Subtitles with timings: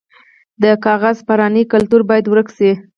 [0.63, 2.71] د کاغذ پرانۍ کلتور باید ورک شي.